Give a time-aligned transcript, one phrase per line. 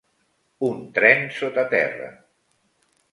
[0.69, 2.09] Un tren sota terra